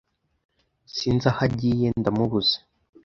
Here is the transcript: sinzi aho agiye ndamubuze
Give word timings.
sinzi 0.95 1.25
aho 1.31 1.41
agiye 1.47 1.87
ndamubuze 1.99 2.57